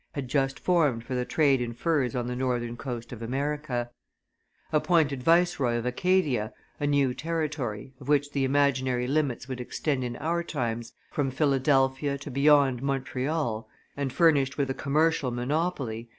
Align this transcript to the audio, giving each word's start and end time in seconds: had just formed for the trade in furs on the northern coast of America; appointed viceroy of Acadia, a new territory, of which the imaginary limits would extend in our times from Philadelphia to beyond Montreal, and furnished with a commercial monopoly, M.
had 0.13 0.27
just 0.27 0.59
formed 0.59 1.03
for 1.03 1.13
the 1.13 1.25
trade 1.25 1.61
in 1.61 1.73
furs 1.73 2.15
on 2.15 2.25
the 2.25 2.35
northern 2.35 2.75
coast 2.75 3.11
of 3.11 3.21
America; 3.21 3.91
appointed 4.73 5.21
viceroy 5.21 5.75
of 5.77 5.85
Acadia, 5.85 6.51
a 6.79 6.87
new 6.87 7.13
territory, 7.13 7.93
of 7.99 8.07
which 8.07 8.31
the 8.31 8.43
imaginary 8.43 9.05
limits 9.05 9.47
would 9.47 9.61
extend 9.61 10.03
in 10.03 10.15
our 10.15 10.41
times 10.43 10.93
from 11.11 11.29
Philadelphia 11.29 12.17
to 12.17 12.31
beyond 12.31 12.81
Montreal, 12.81 13.69
and 13.95 14.11
furnished 14.11 14.57
with 14.57 14.71
a 14.71 14.73
commercial 14.73 15.29
monopoly, 15.29 15.99
M. 15.99 16.07